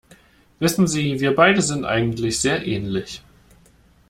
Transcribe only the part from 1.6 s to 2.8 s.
sind eigentlich sehr